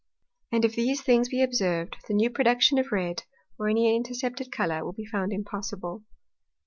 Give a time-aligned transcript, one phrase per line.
[0.51, 3.21] And if these things be observed, the new Production of red,
[3.59, 6.01] or any intercepted Colour, will be found impossible.